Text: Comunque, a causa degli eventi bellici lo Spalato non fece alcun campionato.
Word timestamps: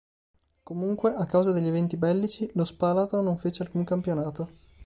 Comunque, 0.63 1.13
a 1.15 1.27
causa 1.27 1.51
degli 1.51 1.67
eventi 1.67 1.95
bellici 1.95 2.49
lo 2.55 2.65
Spalato 2.65 3.21
non 3.21 3.37
fece 3.37 3.61
alcun 3.61 3.83
campionato. 3.83 4.49